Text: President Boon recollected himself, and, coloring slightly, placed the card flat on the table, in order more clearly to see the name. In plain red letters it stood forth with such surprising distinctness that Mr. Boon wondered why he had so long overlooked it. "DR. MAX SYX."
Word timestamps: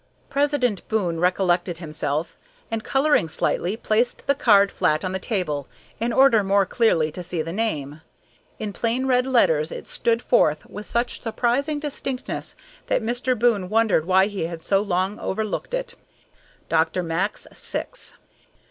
President 0.31 0.81
Boon 0.87 1.19
recollected 1.19 1.77
himself, 1.77 2.35
and, 2.71 2.83
coloring 2.83 3.27
slightly, 3.29 3.77
placed 3.77 4.25
the 4.25 4.33
card 4.33 4.71
flat 4.71 5.05
on 5.05 5.11
the 5.11 5.19
table, 5.19 5.67
in 5.99 6.11
order 6.11 6.43
more 6.43 6.65
clearly 6.65 7.11
to 7.11 7.21
see 7.21 7.43
the 7.43 7.53
name. 7.53 8.01
In 8.57 8.73
plain 8.73 9.05
red 9.05 9.27
letters 9.27 9.71
it 9.71 9.87
stood 9.87 10.23
forth 10.23 10.65
with 10.65 10.87
such 10.87 11.21
surprising 11.21 11.79
distinctness 11.79 12.55
that 12.87 13.03
Mr. 13.03 13.37
Boon 13.37 13.69
wondered 13.69 14.05
why 14.05 14.25
he 14.25 14.47
had 14.47 14.63
so 14.63 14.81
long 14.81 15.19
overlooked 15.19 15.75
it. 15.75 15.93
"DR. 16.67 17.03
MAX 17.03 17.45
SYX." 17.53 18.15